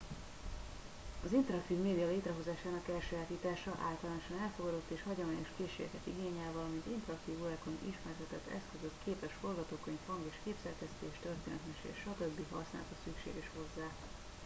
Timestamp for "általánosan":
3.89-4.35